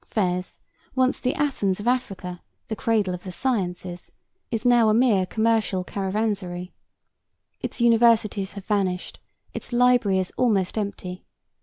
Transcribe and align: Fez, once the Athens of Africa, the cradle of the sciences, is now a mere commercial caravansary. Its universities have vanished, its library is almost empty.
Fez, 0.07 0.59
once 0.95 1.19
the 1.19 1.35
Athens 1.35 1.79
of 1.79 1.87
Africa, 1.87 2.41
the 2.69 2.75
cradle 2.75 3.13
of 3.13 3.23
the 3.23 3.31
sciences, 3.31 4.11
is 4.49 4.65
now 4.65 4.89
a 4.89 4.95
mere 4.95 5.27
commercial 5.27 5.83
caravansary. 5.83 6.73
Its 7.59 7.79
universities 7.79 8.53
have 8.53 8.65
vanished, 8.65 9.19
its 9.53 9.71
library 9.71 10.17
is 10.17 10.33
almost 10.37 10.75
empty. 10.75 11.23